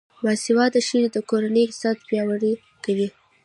[0.23, 2.53] باسواده ښځې د کورنۍ اقتصاد پیاوړی
[2.83, 3.07] کوي.